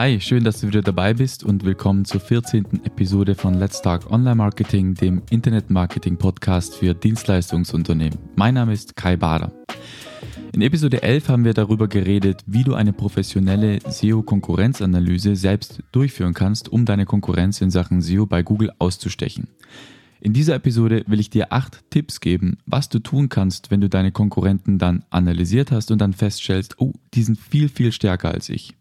[0.00, 2.84] Hi, schön, dass du wieder dabei bist und willkommen zur 14.
[2.84, 8.18] Episode von Let's Talk Online Marketing, dem Internet-Marketing-Podcast für Dienstleistungsunternehmen.
[8.34, 9.52] Mein Name ist Kai Bader.
[10.54, 16.70] In Episode 11 haben wir darüber geredet, wie du eine professionelle SEO-Konkurrenzanalyse selbst durchführen kannst,
[16.70, 19.48] um deine Konkurrenz in Sachen SEO bei Google auszustechen.
[20.22, 23.90] In dieser Episode will ich dir acht Tipps geben, was du tun kannst, wenn du
[23.90, 28.48] deine Konkurrenten dann analysiert hast und dann feststellst, oh, die sind viel, viel stärker als
[28.48, 28.72] ich.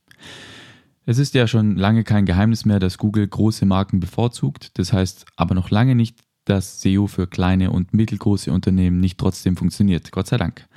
[1.10, 4.78] Es ist ja schon lange kein Geheimnis mehr, dass Google große Marken bevorzugt.
[4.78, 9.58] Das heißt aber noch lange nicht, dass SEO für kleine und mittelgroße Unternehmen nicht trotzdem
[9.58, 10.12] funktioniert.
[10.12, 10.68] Gott sei Dank.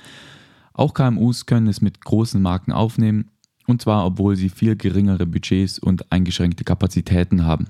[0.73, 3.29] Auch KMUs können es mit großen Marken aufnehmen,
[3.67, 7.67] und zwar obwohl sie viel geringere Budgets und eingeschränkte Kapazitäten haben.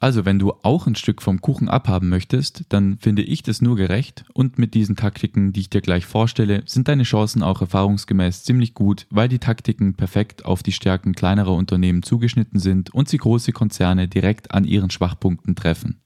[0.00, 3.74] Also, wenn du auch ein Stück vom Kuchen abhaben möchtest, dann finde ich das nur
[3.74, 8.44] gerecht und mit diesen Taktiken, die ich dir gleich vorstelle, sind deine Chancen auch erfahrungsgemäß
[8.44, 13.18] ziemlich gut, weil die Taktiken perfekt auf die Stärken kleinerer Unternehmen zugeschnitten sind und sie
[13.18, 16.00] große Konzerne direkt an ihren Schwachpunkten treffen.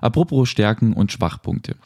[0.00, 1.76] Apropos Stärken und Schwachpunkte.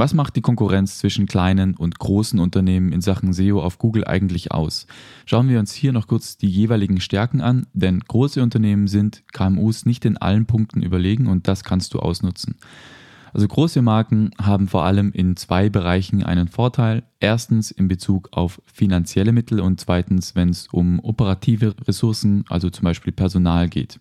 [0.00, 4.52] Was macht die Konkurrenz zwischen kleinen und großen Unternehmen in Sachen SEO auf Google eigentlich
[4.52, 4.86] aus?
[5.26, 9.86] Schauen wir uns hier noch kurz die jeweiligen Stärken an, denn große Unternehmen sind KMUs
[9.86, 12.54] nicht in allen Punkten überlegen und das kannst du ausnutzen.
[13.32, 17.02] Also große Marken haben vor allem in zwei Bereichen einen Vorteil.
[17.18, 22.84] Erstens in Bezug auf finanzielle Mittel und zweitens, wenn es um operative Ressourcen, also zum
[22.84, 23.98] Beispiel Personal geht.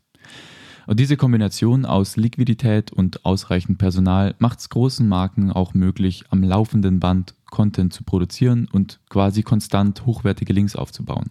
[0.88, 6.42] Und diese Kombination aus Liquidität und ausreichend Personal macht es großen Marken auch möglich, am
[6.42, 11.30] laufenden Band Content zu produzieren und quasi konstant hochwertige Links aufzubauen.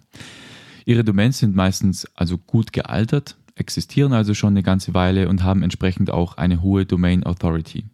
[0.84, 5.62] Ihre Domains sind meistens also gut gealtert, existieren also schon eine ganze Weile und haben
[5.62, 7.86] entsprechend auch eine hohe Domain Authority.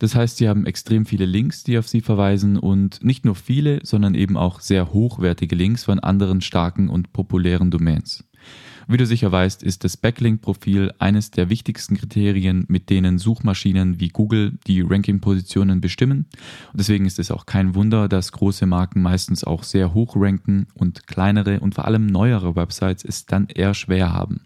[0.00, 3.80] Das heißt, sie haben extrem viele Links, die auf sie verweisen und nicht nur viele,
[3.84, 8.24] sondern eben auch sehr hochwertige Links von anderen starken und populären Domains.
[8.88, 14.10] Wie du sicher weißt, ist das Backlink-Profil eines der wichtigsten Kriterien, mit denen Suchmaschinen wie
[14.10, 16.26] Google die Ranking-Positionen bestimmen.
[16.72, 20.68] Und deswegen ist es auch kein Wunder, dass große Marken meistens auch sehr hoch ranken
[20.74, 24.42] und kleinere und vor allem neuere Websites es dann eher schwer haben.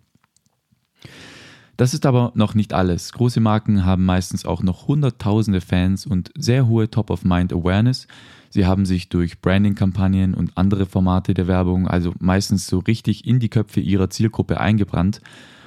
[1.77, 3.13] Das ist aber noch nicht alles.
[3.13, 8.07] Große Marken haben meistens auch noch hunderttausende Fans und sehr hohe Top-of-Mind-Awareness.
[8.51, 13.39] Sie haben sich durch Branding-Kampagnen und andere Formate der Werbung also meistens so richtig in
[13.39, 15.21] die Köpfe ihrer Zielgruppe eingebrannt.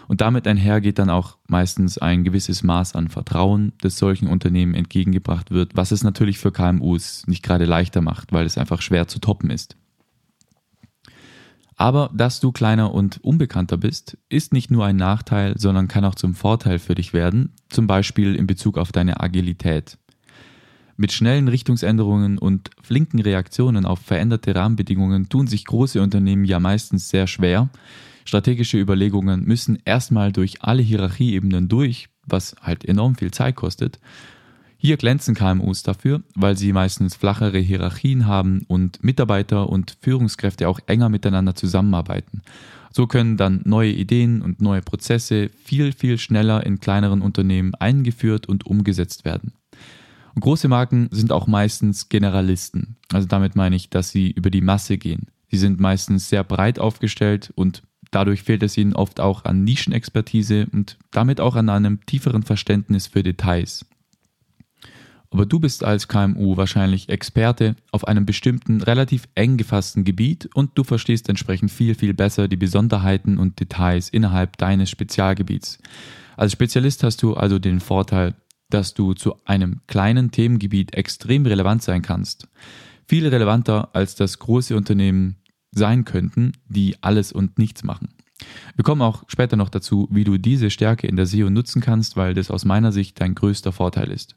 [0.10, 4.76] Und damit einher geht dann auch meistens ein gewisses Maß an Vertrauen, das solchen Unternehmen
[4.76, 9.08] entgegengebracht wird, was es natürlich für KMUs nicht gerade leichter macht, weil es einfach schwer
[9.08, 9.78] zu toppen ist.
[11.76, 16.16] Aber dass du kleiner und unbekannter bist, ist nicht nur ein Nachteil, sondern kann auch
[16.16, 19.98] zum Vorteil für dich werden, zum Beispiel in Bezug auf deine Agilität.
[20.96, 27.09] Mit schnellen Richtungsänderungen und flinken Reaktionen auf veränderte Rahmenbedingungen tun sich große Unternehmen ja meistens
[27.09, 27.70] sehr schwer.
[28.26, 34.00] Strategische Überlegungen müssen erstmal durch alle Hierarchieebenen durch, was halt enorm viel Zeit kostet.
[34.78, 40.80] Hier glänzen KMUs dafür, weil sie meistens flachere Hierarchien haben und Mitarbeiter und Führungskräfte auch
[40.88, 42.42] enger miteinander zusammenarbeiten.
[42.92, 48.48] So können dann neue Ideen und neue Prozesse viel, viel schneller in kleineren Unternehmen eingeführt
[48.48, 49.54] und umgesetzt werden.
[50.36, 52.98] Und große Marken sind auch meistens Generalisten.
[53.12, 55.28] Also damit meine ich, dass sie über die Masse gehen.
[55.50, 60.68] Sie sind meistens sehr breit aufgestellt und dadurch fehlt es ihnen oft auch an Nischenexpertise
[60.72, 63.86] und damit auch an einem tieferen Verständnis für Details.
[65.30, 70.72] Aber du bist als KMU wahrscheinlich Experte auf einem bestimmten, relativ eng gefassten Gebiet und
[70.76, 75.80] du verstehst entsprechend viel, viel besser die Besonderheiten und Details innerhalb deines Spezialgebiets.
[76.38, 78.36] Als Spezialist hast du also den Vorteil,
[78.74, 82.48] dass du zu einem kleinen Themengebiet extrem relevant sein kannst.
[83.08, 85.38] Viel relevanter als das große Unternehmen
[85.72, 88.10] sein könnten, die alles und nichts machen.
[88.76, 92.18] Wir kommen auch später noch dazu, wie du diese Stärke in der SEO nutzen kannst,
[92.18, 94.36] weil das aus meiner Sicht dein größter Vorteil ist.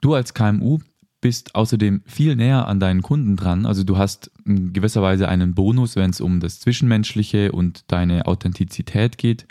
[0.00, 0.78] Du als KMU
[1.20, 3.66] bist außerdem viel näher an deinen Kunden dran.
[3.66, 8.26] Also du hast in gewisser Weise einen Bonus, wenn es um das Zwischenmenschliche und deine
[8.26, 9.46] Authentizität geht.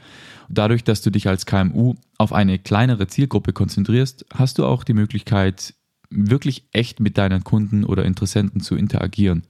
[0.49, 4.93] Dadurch, dass du dich als KMU auf eine kleinere Zielgruppe konzentrierst, hast du auch die
[4.93, 5.73] Möglichkeit,
[6.09, 9.43] wirklich echt mit deinen Kunden oder Interessenten zu interagieren.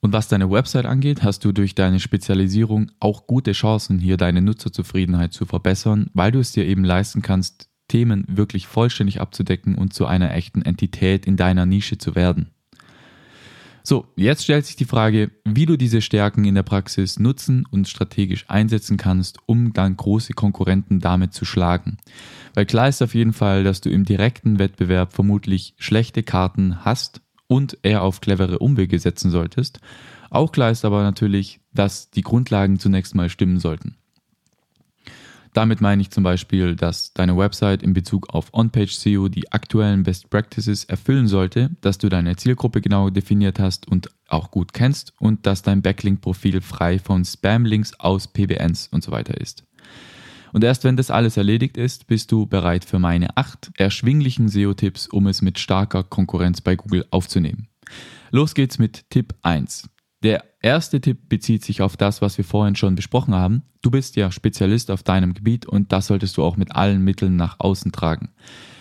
[0.00, 4.40] Und was deine Website angeht, hast du durch deine Spezialisierung auch gute Chancen, hier deine
[4.40, 9.92] Nutzerzufriedenheit zu verbessern, weil du es dir eben leisten kannst, Themen wirklich vollständig abzudecken und
[9.92, 12.50] zu einer echten Entität in deiner Nische zu werden.
[13.88, 17.88] So, jetzt stellt sich die Frage, wie du diese Stärken in der Praxis nutzen und
[17.88, 21.96] strategisch einsetzen kannst, um dann große Konkurrenten damit zu schlagen.
[22.52, 27.22] Weil klar ist auf jeden Fall, dass du im direkten Wettbewerb vermutlich schlechte Karten hast
[27.46, 29.80] und eher auf clevere Umwege setzen solltest.
[30.30, 33.97] Auch klar ist aber natürlich, dass die Grundlagen zunächst mal stimmen sollten.
[35.58, 40.04] Damit meine ich zum Beispiel, dass deine Website in Bezug auf On-Page SEO die aktuellen
[40.04, 45.14] Best Practices erfüllen sollte, dass du deine Zielgruppe genau definiert hast und auch gut kennst
[45.18, 49.64] und dass dein Backlink-Profil frei von Spam-Links aus PBNs und so weiter ist.
[50.52, 55.08] Und erst wenn das alles erledigt ist, bist du bereit für meine acht erschwinglichen SEO-Tipps,
[55.08, 57.66] um es mit starker Konkurrenz bei Google aufzunehmen.
[58.30, 59.90] Los geht's mit Tipp 1.
[60.22, 63.62] Der erste Tipp bezieht sich auf das, was wir vorhin schon besprochen haben.
[63.82, 67.36] Du bist ja Spezialist auf deinem Gebiet und das solltest du auch mit allen Mitteln
[67.36, 68.30] nach außen tragen.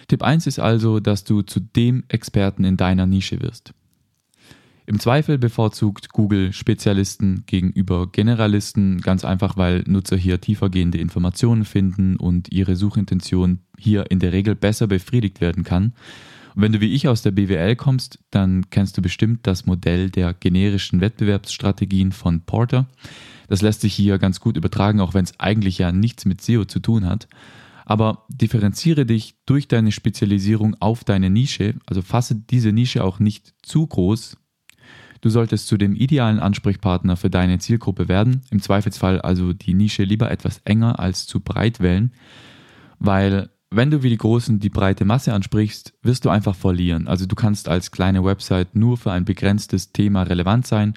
[0.07, 3.74] Tipp 1 ist also, dass du zu dem Experten in deiner Nische wirst.
[4.89, 12.15] Im Zweifel bevorzugt Google Spezialisten gegenüber Generalisten, ganz einfach, weil Nutzer hier tiefergehende Informationen finden
[12.15, 15.94] und ihre Suchintention hier in der Regel besser befriedigt werden kann.
[16.57, 20.09] Und wenn du wie ich aus der BWL kommst, dann kennst du bestimmt das Modell
[20.09, 22.88] der generischen Wettbewerbsstrategien von Porter.
[23.48, 26.65] Das lässt sich hier ganz gut übertragen, auch wenn es eigentlich ja nichts mit SEO
[26.65, 27.27] zu tun hat.
[27.86, 33.53] Aber differenziere dich durch deine Spezialisierung auf deine Nische, also fasse diese Nische auch nicht
[33.62, 34.38] zu groß,
[35.19, 40.03] Du solltest zu dem idealen Ansprechpartner für deine Zielgruppe werden, im Zweifelsfall also die Nische
[40.03, 42.13] lieber etwas enger als zu breit wählen,
[43.00, 47.07] weil wenn du wie die Großen die breite Masse ansprichst, wirst du einfach verlieren.
[47.07, 50.93] Also du kannst als kleine Website nur für ein begrenztes Thema relevant sein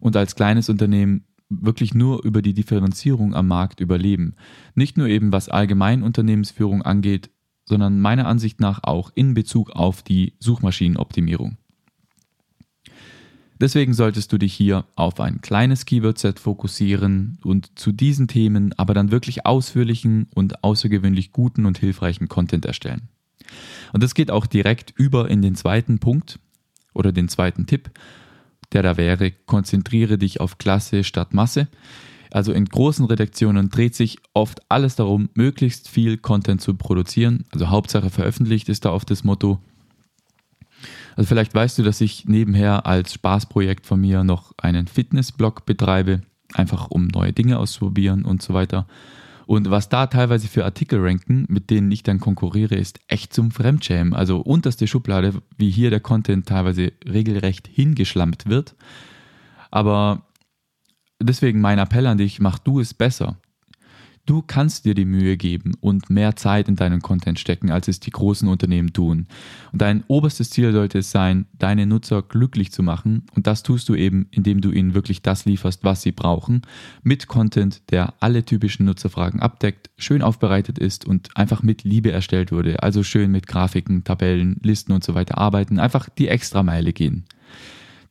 [0.00, 4.36] und als kleines Unternehmen wirklich nur über die Differenzierung am Markt überleben.
[4.74, 7.30] Nicht nur eben was allgemein Unternehmensführung angeht,
[7.66, 11.58] sondern meiner Ansicht nach auch in Bezug auf die Suchmaschinenoptimierung.
[13.64, 18.92] Deswegen solltest du dich hier auf ein kleines Keyword-Set fokussieren und zu diesen Themen aber
[18.92, 23.08] dann wirklich ausführlichen und außergewöhnlich guten und hilfreichen Content erstellen.
[23.94, 26.40] Und das geht auch direkt über in den zweiten Punkt
[26.92, 27.90] oder den zweiten Tipp,
[28.74, 31.68] der da wäre, konzentriere dich auf Klasse statt Masse.
[32.30, 37.46] Also in großen Redaktionen dreht sich oft alles darum, möglichst viel Content zu produzieren.
[37.50, 39.58] Also Hauptsache veröffentlicht ist da oft das Motto.
[41.16, 46.22] Also vielleicht weißt du, dass ich nebenher als Spaßprojekt von mir noch einen Fitnessblog betreibe,
[46.54, 48.86] einfach um neue Dinge auszuprobieren und so weiter.
[49.46, 53.50] Und was da teilweise für Artikel ranken, mit denen ich dann konkurriere, ist echt zum
[53.50, 54.14] Fremdschämen.
[54.14, 58.74] Also unterste Schublade, wie hier der Content teilweise regelrecht hingeschlampt wird.
[59.70, 60.22] Aber
[61.20, 63.36] deswegen mein Appell an dich, mach du es besser.
[64.26, 68.00] Du kannst dir die Mühe geben und mehr Zeit in deinen Content stecken, als es
[68.00, 69.26] die großen Unternehmen tun.
[69.70, 73.24] Und dein oberstes Ziel sollte es sein, deine Nutzer glücklich zu machen.
[73.34, 76.62] Und das tust du eben, indem du ihnen wirklich das lieferst, was sie brauchen,
[77.02, 82.50] mit Content, der alle typischen Nutzerfragen abdeckt, schön aufbereitet ist und einfach mit Liebe erstellt
[82.50, 82.82] wurde.
[82.82, 87.26] Also schön mit Grafiken, Tabellen, Listen und so weiter arbeiten, einfach die Extrameile gehen.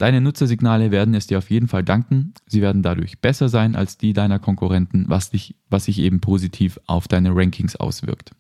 [0.04, 2.34] Deine Nutzersignale werden es dir auf jeden Fall danken.
[2.46, 6.78] Sie werden dadurch besser sein als die deiner Konkurrenten, was, dich, was sich eben positiv
[6.88, 8.32] auf deine Rankings auswirkt.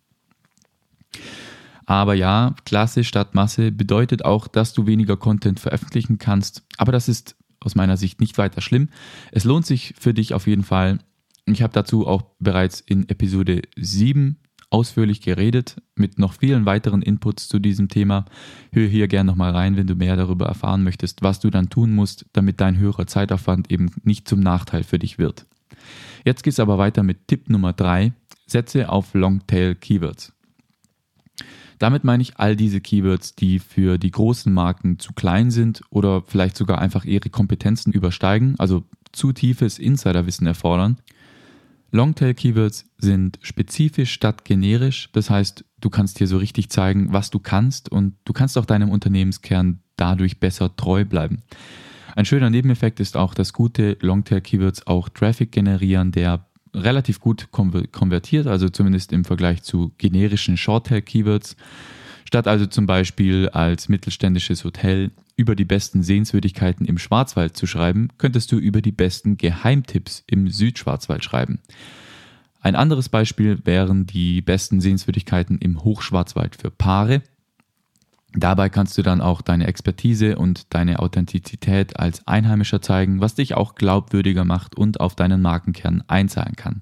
[1.86, 6.63] Aber ja, Klasse statt Masse bedeutet auch, dass du weniger Content veröffentlichen kannst.
[6.77, 8.89] Aber das ist aus meiner Sicht nicht weiter schlimm.
[9.31, 11.00] Es lohnt sich für dich auf jeden Fall.
[11.45, 14.38] Ich habe dazu auch bereits in Episode 7
[14.73, 18.25] ausführlich geredet mit noch vielen weiteren Inputs zu diesem Thema.
[18.71, 21.94] Hör hier gerne nochmal rein, wenn du mehr darüber erfahren möchtest, was du dann tun
[21.94, 25.45] musst, damit dein höherer Zeitaufwand eben nicht zum Nachteil für dich wird.
[26.25, 28.13] Jetzt geht es aber weiter mit Tipp Nummer 3.
[28.47, 30.33] Setze auf Longtail Keywords.
[31.77, 36.21] Damit meine ich all diese Keywords, die für die großen Marken zu klein sind oder
[36.21, 40.97] vielleicht sogar einfach ihre Kompetenzen übersteigen, also zu tiefes Insiderwissen erfordern
[41.94, 45.09] Longtail-Keywords sind spezifisch statt generisch.
[45.14, 48.66] Das heißt, du kannst hier so richtig zeigen, was du kannst und du kannst auch
[48.66, 51.44] deinem Unternehmenskern dadurch besser treu bleiben.
[52.16, 58.47] Ein schöner Nebeneffekt ist auch, dass gute Longtail-Keywords auch Traffic generieren, der relativ gut konvertiert,
[58.47, 61.56] also zumindest im Vergleich zu generischen Shorttail-Keywords.
[62.33, 68.07] Statt also zum Beispiel als mittelständisches Hotel über die besten Sehenswürdigkeiten im Schwarzwald zu schreiben,
[68.18, 71.59] könntest du über die besten Geheimtipps im Südschwarzwald schreiben.
[72.59, 77.21] Ein anderes Beispiel wären die besten Sehenswürdigkeiten im Hochschwarzwald für Paare.
[78.31, 83.54] Dabei kannst du dann auch deine Expertise und deine Authentizität als Einheimischer zeigen, was dich
[83.54, 86.81] auch glaubwürdiger macht und auf deinen Markenkern einzahlen kann.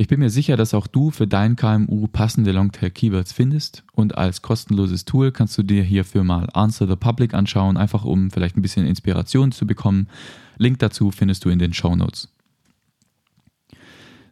[0.00, 4.40] Ich bin mir sicher, dass auch du für dein KMU passende Longtail-Keywords findest und als
[4.40, 8.62] kostenloses Tool kannst du dir hierfür mal Answer the Public anschauen, einfach um vielleicht ein
[8.62, 10.08] bisschen Inspiration zu bekommen.
[10.56, 12.32] Link dazu findest du in den Show Notes.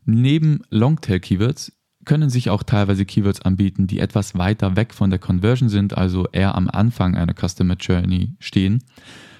[0.06, 1.74] Neben Longtail-Keywords
[2.06, 6.26] können sich auch teilweise Keywords anbieten, die etwas weiter weg von der Conversion sind, also
[6.32, 8.84] eher am Anfang einer Customer Journey stehen.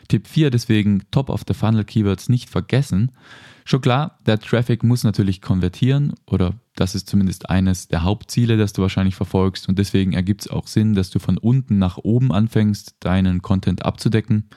[0.09, 3.13] Tipp 4 deswegen Top of the Funnel Keywords nicht vergessen.
[3.71, 8.73] Schon klar, der Traffic muss natürlich konvertieren oder das ist zumindest eines der Hauptziele, das
[8.73, 12.33] du wahrscheinlich verfolgst und deswegen ergibt es auch Sinn, dass du von unten nach oben
[12.33, 14.49] anfängst, deinen Content abzudecken.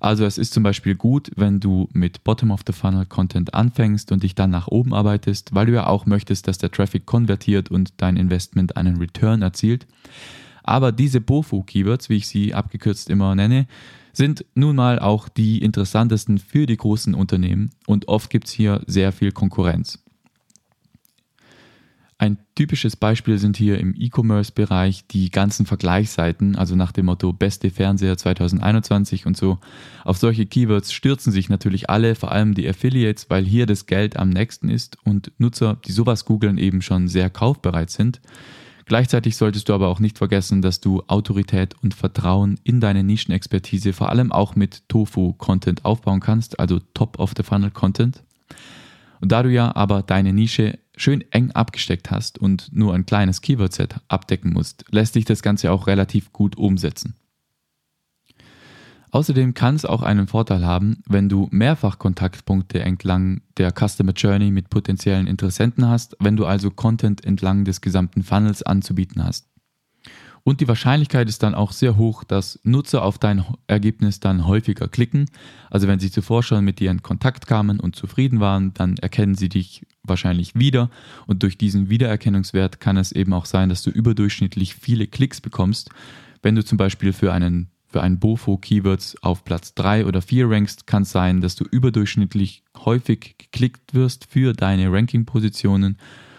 [0.00, 4.66] Also es ist zum Beispiel gut, wenn du mit Bottom-of-the-Funnel-Content anfängst und dich dann nach
[4.66, 8.96] oben arbeitest, weil du ja auch möchtest, dass der Traffic konvertiert und dein Investment einen
[8.96, 9.86] Return erzielt.
[10.68, 13.66] Aber diese BOFU-Keywords, wie ich sie abgekürzt immer nenne,
[14.12, 18.82] sind nun mal auch die interessantesten für die großen Unternehmen und oft gibt es hier
[18.86, 20.04] sehr viel Konkurrenz.
[22.18, 27.70] Ein typisches Beispiel sind hier im E-Commerce-Bereich die ganzen Vergleichsseiten, also nach dem Motto beste
[27.70, 29.60] Fernseher 2021 und so.
[30.04, 34.18] Auf solche Keywords stürzen sich natürlich alle, vor allem die Affiliates, weil hier das Geld
[34.18, 38.20] am nächsten ist und Nutzer, die sowas googeln, eben schon sehr kaufbereit sind.
[38.88, 43.92] Gleichzeitig solltest du aber auch nicht vergessen, dass du Autorität und Vertrauen in deine Nischenexpertise
[43.92, 48.22] vor allem auch mit Tofu-Content aufbauen kannst, also Top-of-the-Funnel-Content.
[49.20, 53.42] Und da du ja aber deine Nische schön eng abgesteckt hast und nur ein kleines
[53.42, 57.14] Keyword-Set abdecken musst, lässt sich das Ganze auch relativ gut umsetzen.
[59.10, 64.50] Außerdem kann es auch einen Vorteil haben, wenn du mehrfach Kontaktpunkte entlang der Customer Journey
[64.50, 69.48] mit potenziellen Interessenten hast, wenn du also Content entlang des gesamten Funnels anzubieten hast.
[70.44, 74.88] Und die Wahrscheinlichkeit ist dann auch sehr hoch, dass Nutzer auf dein Ergebnis dann häufiger
[74.88, 75.26] klicken.
[75.70, 79.34] Also wenn sie zuvor schon mit dir in Kontakt kamen und zufrieden waren, dann erkennen
[79.34, 80.90] sie dich wahrscheinlich wieder.
[81.26, 85.90] Und durch diesen Wiedererkennungswert kann es eben auch sein, dass du überdurchschnittlich viele Klicks bekommst.
[86.40, 90.86] Wenn du zum Beispiel für einen für ein Bofo-Keywords auf Platz 3 oder 4 rankst,
[90.86, 95.98] kann es sein, dass du überdurchschnittlich häufig geklickt wirst für deine Ranking-Positionen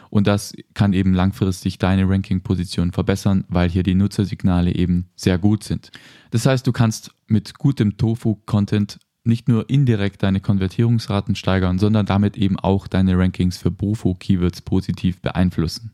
[0.10, 5.64] und das kann eben langfristig deine Ranking-Position verbessern, weil hier die Nutzersignale eben sehr gut
[5.64, 5.92] sind.
[6.32, 12.38] Das heißt, du kannst mit gutem Tofu-Content nicht nur indirekt deine Konvertierungsraten steigern, sondern damit
[12.38, 15.92] eben auch deine Rankings für Bofo-Keywords positiv beeinflussen.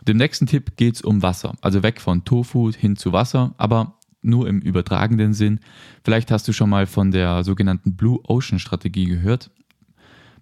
[0.00, 3.54] Und Im nächsten Tipp geht es um Wasser, also weg von Tofu hin zu Wasser,
[3.58, 5.60] aber nur im übertragenen Sinn.
[6.04, 9.50] Vielleicht hast du schon mal von der sogenannten Blue Ocean Strategie gehört.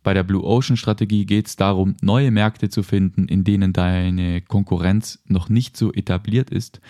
[0.02, 4.40] Bei der Blue Ocean Strategie geht es darum, neue Märkte zu finden, in denen deine
[4.40, 6.80] Konkurrenz noch nicht so etabliert ist.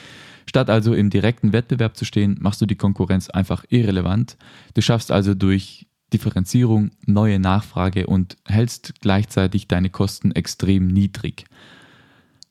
[0.46, 4.36] Statt also im direkten Wettbewerb zu stehen, machst du die Konkurrenz einfach irrelevant.
[4.74, 11.44] Du schaffst also durch Differenzierung neue Nachfrage und hältst gleichzeitig deine Kosten extrem niedrig.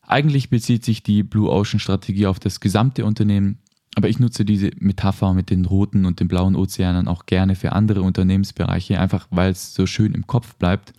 [0.02, 3.60] Eigentlich bezieht sich die Blue Ocean Strategie auf das gesamte Unternehmen,
[3.98, 7.72] aber ich nutze diese Metapher mit den roten und den blauen Ozeanen auch gerne für
[7.72, 10.94] andere Unternehmensbereiche, einfach weil es so schön im Kopf bleibt.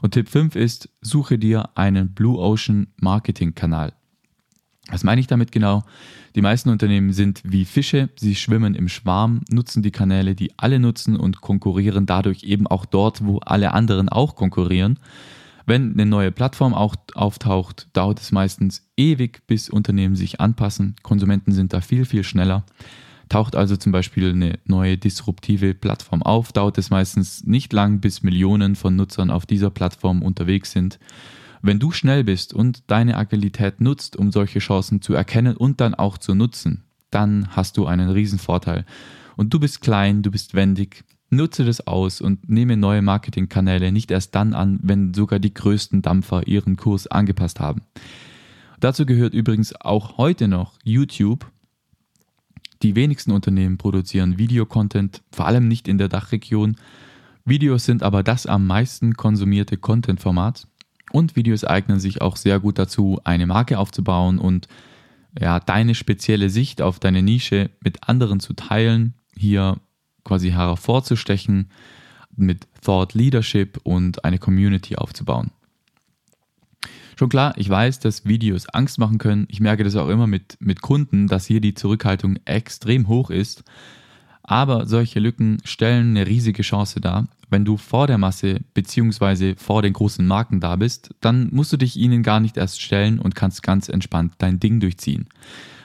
[0.00, 3.92] Und Tipp 5 ist, suche dir einen Blue Ocean Marketing Kanal.
[4.90, 5.84] Was meine ich damit genau?
[6.36, 10.78] Die meisten Unternehmen sind wie Fische, sie schwimmen im Schwarm, nutzen die Kanäle, die alle
[10.78, 14.98] nutzen und konkurrieren dadurch eben auch dort, wo alle anderen auch konkurrieren.
[15.68, 20.96] Wenn eine neue Plattform auch auftaucht, dauert es meistens ewig, bis Unternehmen sich anpassen.
[21.02, 22.64] Konsumenten sind da viel, viel schneller.
[23.28, 28.22] Taucht also zum Beispiel eine neue disruptive Plattform auf, dauert es meistens nicht lang, bis
[28.22, 30.98] Millionen von Nutzern auf dieser Plattform unterwegs sind.
[31.60, 35.94] Wenn du schnell bist und deine Agilität nutzt, um solche Chancen zu erkennen und dann
[35.94, 38.86] auch zu nutzen, dann hast du einen riesen Vorteil.
[39.36, 44.10] Und du bist klein, du bist wendig, Nutze das aus und nehme neue Marketingkanäle nicht
[44.10, 47.82] erst dann an, wenn sogar die größten Dampfer ihren Kurs angepasst haben.
[48.80, 51.50] Dazu gehört übrigens auch heute noch YouTube.
[52.82, 56.76] Die wenigsten Unternehmen produzieren Videocontent, vor allem nicht in der Dachregion.
[57.44, 60.66] Videos sind aber das am meisten konsumierte Content-Format
[61.12, 64.68] und Videos eignen sich auch sehr gut dazu, eine Marke aufzubauen und
[65.38, 69.78] ja, deine spezielle Sicht auf deine Nische mit anderen zu teilen, hier
[70.28, 71.70] quasi hervorzustechen,
[72.36, 75.50] mit Thought Leadership und eine Community aufzubauen.
[77.18, 79.46] Schon klar, ich weiß, dass Videos Angst machen können.
[79.50, 83.64] Ich merke das auch immer mit, mit Kunden, dass hier die Zurückhaltung extrem hoch ist.
[84.44, 87.26] Aber solche Lücken stellen eine riesige Chance dar.
[87.50, 89.56] Wenn du vor der Masse bzw.
[89.56, 93.18] vor den großen Marken da bist, dann musst du dich ihnen gar nicht erst stellen
[93.18, 95.28] und kannst ganz entspannt dein Ding durchziehen.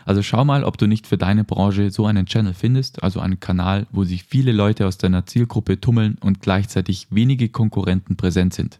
[0.05, 3.39] Also schau mal, ob du nicht für deine Branche so einen Channel findest, also einen
[3.39, 8.79] Kanal, wo sich viele Leute aus deiner Zielgruppe tummeln und gleichzeitig wenige Konkurrenten präsent sind.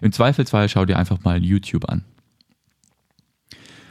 [0.00, 2.04] Im Zweifelsfall schau dir einfach mal YouTube an.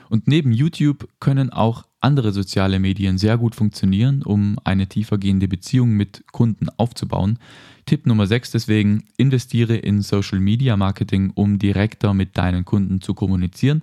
[0.10, 5.92] Und neben YouTube können auch andere soziale Medien sehr gut funktionieren, um eine tiefergehende Beziehung
[5.92, 7.40] mit Kunden aufzubauen.
[7.88, 13.16] Tipp Nummer 6 deswegen, investiere in Social Media Marketing, um direkter mit deinen Kunden zu
[13.16, 13.82] kommunizieren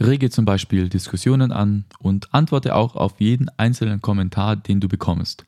[0.00, 5.44] Rege zum Beispiel Diskussionen an und antworte auch auf jeden einzelnen Kommentar, den du bekommst.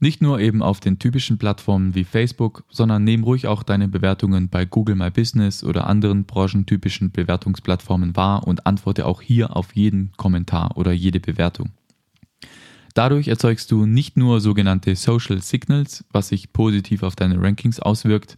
[0.00, 4.48] Nicht nur eben auf den typischen Plattformen wie Facebook, sondern nehm ruhig auch deine Bewertungen
[4.48, 10.10] bei Google My Business oder anderen branchentypischen Bewertungsplattformen wahr und antworte auch hier auf jeden
[10.16, 11.70] Kommentar oder jede Bewertung.
[12.94, 18.36] Dadurch erzeugst du nicht nur sogenannte Social Signals, was sich positiv auf deine Rankings auswirkt,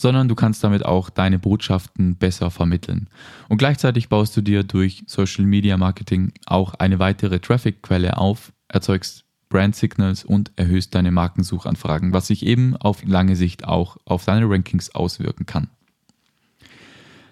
[0.00, 3.10] sondern du kannst damit auch deine Botschaften besser vermitteln.
[3.50, 9.26] Und gleichzeitig baust du dir durch Social Media Marketing auch eine weitere Traffic-Quelle auf, erzeugst
[9.50, 14.48] Brand Signals und erhöhst deine Markensuchanfragen, was sich eben auf lange Sicht auch auf deine
[14.48, 15.68] Rankings auswirken kann.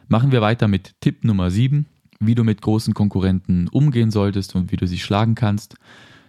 [0.08, 1.86] Machen wir weiter mit Tipp Nummer 7,
[2.20, 5.76] wie du mit großen Konkurrenten umgehen solltest und wie du sie schlagen kannst.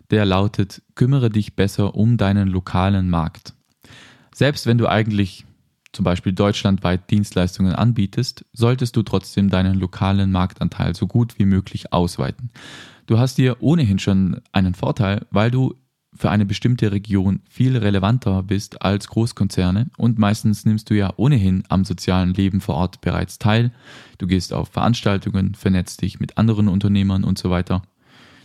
[0.10, 3.56] Der lautet, kümmere dich besser um deinen lokalen Markt.
[4.34, 5.46] Selbst wenn du eigentlich
[5.92, 11.92] zum Beispiel deutschlandweit Dienstleistungen anbietest, solltest du trotzdem deinen lokalen Marktanteil so gut wie möglich
[11.94, 12.52] ausweiten.
[13.08, 15.76] Du hast dir ohnehin schon einen Vorteil, weil du
[16.14, 21.64] für eine bestimmte Region viel relevanter bist als Großkonzerne und meistens nimmst du ja ohnehin
[21.70, 23.72] am sozialen Leben vor Ort bereits teil.
[24.18, 27.84] Du gehst auf Veranstaltungen, vernetzt dich mit anderen Unternehmern und so weiter.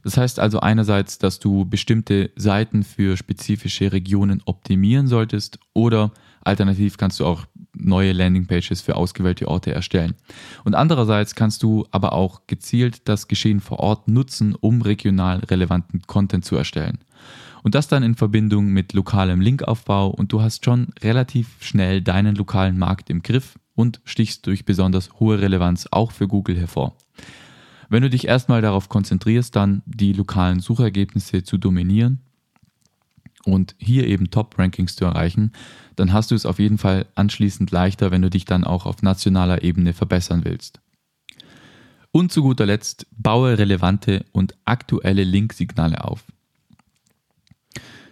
[0.02, 6.12] Das heißt also einerseits, dass du bestimmte Seiten für spezifische Regionen optimieren solltest oder
[6.44, 7.46] alternativ kannst du auch
[7.76, 10.14] neue Landingpages für ausgewählte Orte erstellen.
[10.64, 16.02] Und andererseits kannst du aber auch gezielt das Geschehen vor Ort nutzen, um regional relevanten
[16.06, 16.98] Content zu erstellen.
[17.62, 22.36] Und das dann in Verbindung mit lokalem Linkaufbau und du hast schon relativ schnell deinen
[22.36, 26.96] lokalen Markt im Griff und stichst durch besonders hohe Relevanz auch für Google hervor.
[27.88, 32.23] Wenn du dich erstmal darauf konzentrierst, dann die lokalen Suchergebnisse zu dominieren
[33.44, 35.52] und hier eben Top-Rankings zu erreichen,
[35.96, 39.02] dann hast du es auf jeden Fall anschließend leichter, wenn du dich dann auch auf
[39.02, 40.80] nationaler Ebene verbessern willst.
[42.10, 46.24] Und zu guter Letzt, baue relevante und aktuelle Linksignale auf.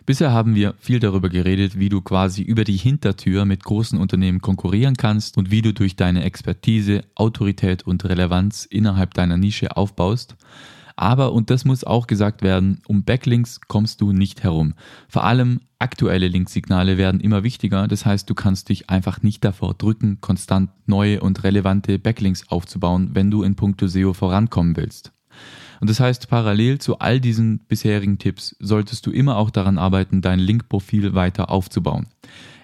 [0.05, 4.41] Bisher haben wir viel darüber geredet, wie du quasi über die Hintertür mit großen Unternehmen
[4.41, 10.35] konkurrieren kannst und wie du durch deine Expertise, Autorität und Relevanz innerhalb deiner Nische aufbaust.
[10.97, 14.75] Aber, und das muss auch gesagt werden, um Backlinks kommst du nicht herum.
[15.09, 17.89] Vor allem aktuelle Linksignale werden immer wichtiger.
[17.89, 23.11] Das heißt, du kannst dich einfach nicht davor drücken, konstant neue und relevante Backlinks aufzubauen,
[23.15, 25.13] wenn du in puncto SEO vorankommen willst.
[25.81, 30.23] Und das heißt, parallel zu all diesen bisherigen Tipps solltest du immer auch daran arbeiten,
[30.23, 32.07] dein Linkprofil weiter aufzubauen.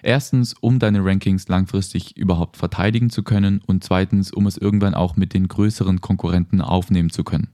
[0.01, 5.17] Erstens, um deine Rankings langfristig überhaupt verteidigen zu können und zweitens, um es irgendwann auch
[5.17, 7.49] mit den größeren Konkurrenten aufnehmen zu können.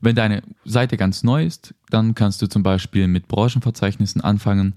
[0.00, 4.74] Wenn deine Seite ganz neu ist, dann kannst du zum Beispiel mit Branchenverzeichnissen anfangen.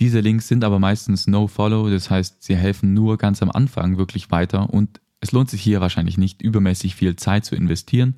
[0.00, 4.30] Diese Links sind aber meistens No-Follow, das heißt, sie helfen nur ganz am Anfang wirklich
[4.30, 8.14] weiter und es lohnt sich hier wahrscheinlich nicht übermäßig viel Zeit zu investieren.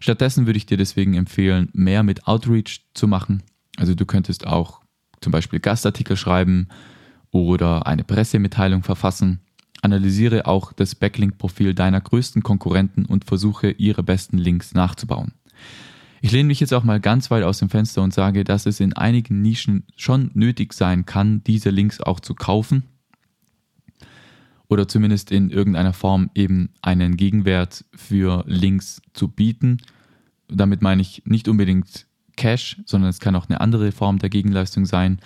[0.00, 3.44] Stattdessen würde ich dir deswegen empfehlen, mehr mit Outreach zu machen.
[3.76, 4.80] Also du könntest auch
[5.20, 6.68] zum Beispiel Gastartikel schreiben
[7.30, 9.40] oder eine Pressemitteilung verfassen
[9.82, 15.32] Analysiere auch das Backlink-Profil deiner größten Konkurrenten und versuche ihre besten Links nachzubauen.
[16.20, 18.78] Ich lehne mich jetzt auch mal ganz weit aus dem Fenster und sage, dass es
[18.78, 22.84] in einigen Nischen schon nötig sein kann, diese Links auch zu kaufen
[24.72, 29.78] oder zumindest in irgendeiner Form eben einen Gegenwert für Links zu bieten.
[30.48, 34.86] Damit meine ich nicht unbedingt Cash, sondern es kann auch eine andere Form der Gegenleistung
[34.86, 35.18] sein.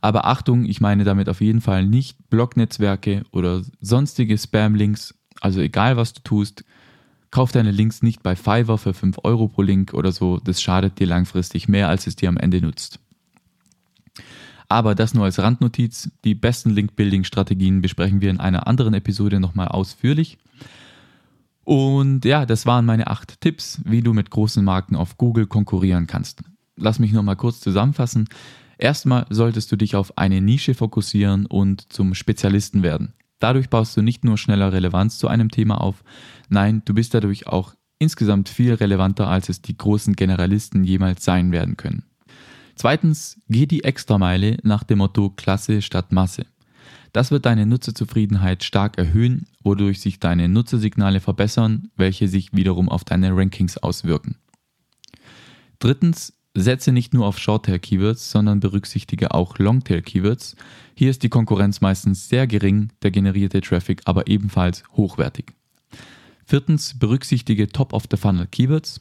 [0.00, 5.14] Aber Achtung, ich meine damit auf jeden Fall nicht Blognetzwerke oder sonstige Spam-Links.
[5.40, 6.64] Also egal was du tust,
[7.32, 10.38] kauf deine Links nicht bei Fiverr für 5 Euro pro Link oder so.
[10.38, 13.00] Das schadet dir langfristig mehr, als es dir am Ende nutzt.
[14.68, 16.10] Aber das nur als Randnotiz.
[16.24, 20.38] Die besten Link-Building-Strategien besprechen wir in einer anderen Episode nochmal ausführlich.
[21.64, 26.06] Und ja, das waren meine acht Tipps, wie du mit großen Marken auf Google konkurrieren
[26.06, 26.42] kannst.
[26.76, 28.28] Lass mich nochmal kurz zusammenfassen.
[28.78, 33.14] Erstmal solltest du dich auf eine Nische fokussieren und zum Spezialisten werden.
[33.42, 36.04] Dadurch baust du nicht nur schneller Relevanz zu einem Thema auf,
[36.48, 41.50] nein, du bist dadurch auch insgesamt viel relevanter, als es die großen Generalisten jemals sein
[41.50, 42.04] werden können.
[42.76, 46.46] Zweitens, geh die Extrameile nach dem Motto Klasse statt Masse.
[47.12, 53.02] Das wird deine Nutzerzufriedenheit stark erhöhen, wodurch sich deine Nutzersignale verbessern, welche sich wiederum auf
[53.02, 54.36] deine Rankings auswirken.
[55.80, 60.56] Drittens, Setze nicht nur auf Shorttail-Keywords, sondern berücksichtige auch Longtail-Keywords.
[60.94, 65.54] Hier ist die Konkurrenz meistens sehr gering, der generierte Traffic aber ebenfalls hochwertig.
[66.44, 69.00] Viertens, berücksichtige Top-of-the-Funnel-Keywords.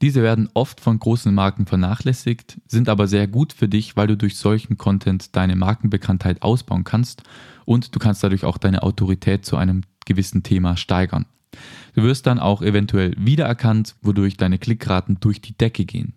[0.00, 4.16] Diese werden oft von großen Marken vernachlässigt, sind aber sehr gut für dich, weil du
[4.16, 7.22] durch solchen Content deine Markenbekanntheit ausbauen kannst
[7.64, 11.26] und du kannst dadurch auch deine Autorität zu einem gewissen Thema steigern.
[11.94, 16.14] Du wirst dann auch eventuell wiedererkannt, wodurch deine Klickraten durch die Decke gehen.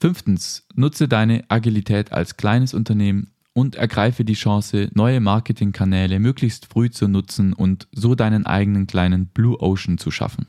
[0.00, 6.88] Fünftens, nutze deine Agilität als kleines Unternehmen und ergreife die Chance, neue Marketingkanäle möglichst früh
[6.88, 10.46] zu nutzen und so deinen eigenen kleinen Blue Ocean zu schaffen.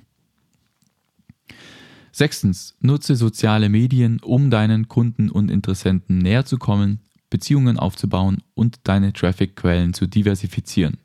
[2.13, 8.79] Sechstens, nutze soziale Medien, um deinen Kunden und Interessenten näher zu kommen, Beziehungen aufzubauen und
[8.83, 10.97] deine Traffic-Quellen zu diversifizieren.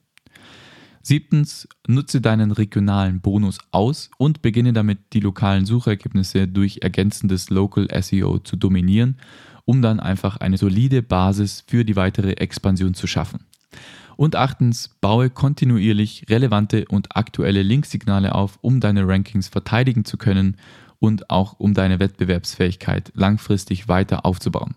[1.06, 7.86] Siebtens, nutze deinen regionalen Bonus aus und beginne damit, die lokalen Suchergebnisse durch ergänzendes Local
[8.02, 9.16] SEO zu dominieren,
[9.64, 13.46] um dann einfach eine solide Basis für die weitere Expansion zu schaffen.
[14.16, 20.56] Und achtens, baue kontinuierlich relevante und aktuelle Linksignale auf, um deine Rankings verteidigen zu können
[20.98, 24.74] und auch um deine Wettbewerbsfähigkeit langfristig weiter aufzubauen.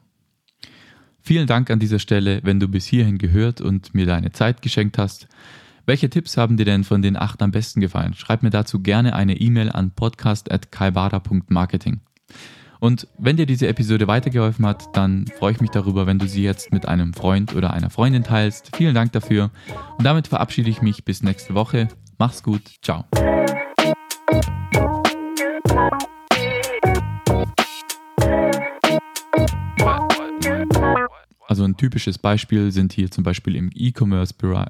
[1.21, 4.99] Vielen Dank an dieser Stelle, wenn du bis hierhin gehört und mir deine Zeit geschenkt
[4.99, 5.27] hast.
[5.89, 8.13] Welche Tipps haben dir denn von den acht am besten gefallen?
[8.13, 12.01] Schreib mir dazu gerne eine E-Mail an podcast.kaibada.marketing.
[12.79, 16.43] Und wenn dir diese Episode weitergeholfen hat, dann freue ich mich darüber, wenn du sie
[16.43, 18.75] jetzt mit einem Freund oder einer Freundin teilst.
[18.75, 19.49] Vielen Dank dafür.
[19.97, 21.87] Und damit verabschiede ich mich bis nächste Woche.
[22.19, 22.61] Mach's gut.
[22.83, 23.05] Ciao.
[31.47, 34.69] Also ein typisches Beispiel sind hier zum Beispiel im E-Commerce-Bereich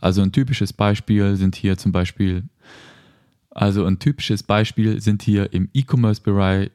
[0.00, 2.44] also ein typisches Beispiel sind hier zum Beispiel,
[3.50, 6.70] also ein typisches Beispiel sind hier im E-Commerce-Bereich,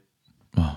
[0.58, 0.76] oh,